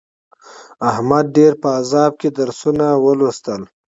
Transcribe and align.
احمد 0.89 1.25
ډېر 1.37 1.53
په 1.61 1.69
عذاب 1.79 2.11
کې 2.21 2.29
درسونه 2.39 2.85
ولوستل. 3.05 3.61